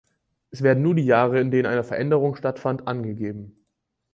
Es 0.49 0.63
werden 0.63 0.81
nur 0.81 0.95
die 0.95 1.05
Jahre, 1.05 1.39
in 1.39 1.51
denen 1.51 1.67
eine 1.67 1.83
Veränderung 1.83 2.33
stattfand, 2.33 2.87
angegeben. 2.87 3.55